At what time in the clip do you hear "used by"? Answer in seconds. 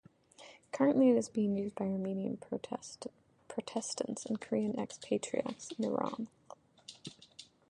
1.55-1.85